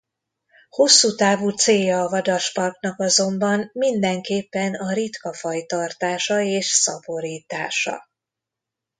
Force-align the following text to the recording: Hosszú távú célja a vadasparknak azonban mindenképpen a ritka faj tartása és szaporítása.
Hosszú 0.69 1.15
távú 1.15 1.49
célja 1.49 1.99
a 2.01 2.09
vadasparknak 2.09 2.99
azonban 2.99 3.69
mindenképpen 3.73 4.73
a 4.73 4.93
ritka 4.93 5.33
faj 5.33 5.65
tartása 5.65 6.39
és 6.41 6.65
szaporítása. 6.67 8.09